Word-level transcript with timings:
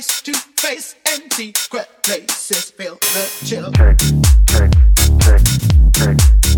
face 0.00 0.22
to 0.22 0.32
face 0.32 0.94
and 1.12 1.30
secret 1.30 1.86
places 2.02 2.70
feel 2.70 2.94
the 2.94 3.28
chill. 3.44 3.70
Tick, 4.46 4.70
tick, 5.20 5.42
tick, 5.92 6.16
tick. 6.16 6.49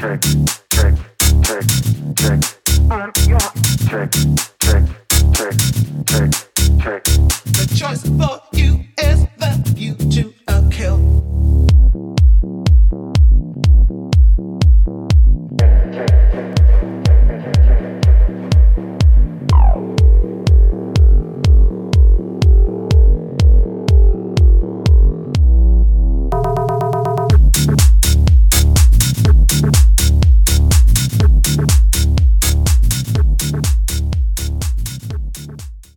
trick, 0.00 0.22
trick, 0.70 0.94
trick, 1.42 1.66
trick, 2.16 2.40
on 2.90 3.12
your 3.28 3.38
trick. 3.86 4.49